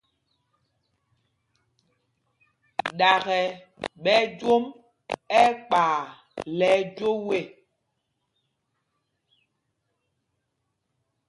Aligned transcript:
Ɗaka!ɓɛ 2.99 4.15
jwom 4.39 4.63
ɛkpay 5.43 6.01
lɛ 6.57 6.67
ɛjwoo 6.79 7.29
ê. 7.39 7.41